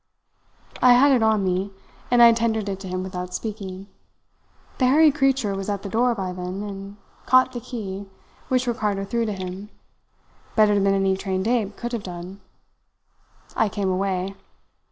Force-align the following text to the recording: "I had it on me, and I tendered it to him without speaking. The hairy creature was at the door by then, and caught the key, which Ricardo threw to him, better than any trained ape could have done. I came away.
"I 0.81 0.93
had 0.93 1.11
it 1.11 1.21
on 1.21 1.43
me, 1.43 1.71
and 2.09 2.23
I 2.23 2.31
tendered 2.33 2.67
it 2.67 2.79
to 2.79 2.87
him 2.87 3.03
without 3.03 3.35
speaking. 3.35 3.85
The 4.79 4.87
hairy 4.87 5.11
creature 5.11 5.53
was 5.53 5.69
at 5.69 5.83
the 5.83 5.89
door 5.89 6.15
by 6.15 6.33
then, 6.33 6.63
and 6.63 6.97
caught 7.27 7.51
the 7.51 7.59
key, 7.59 8.07
which 8.47 8.65
Ricardo 8.65 9.05
threw 9.05 9.27
to 9.27 9.33
him, 9.33 9.69
better 10.55 10.73
than 10.73 10.87
any 10.95 11.15
trained 11.15 11.47
ape 11.47 11.77
could 11.77 11.93
have 11.93 12.01
done. 12.01 12.41
I 13.55 13.69
came 13.69 13.91
away. 13.91 14.33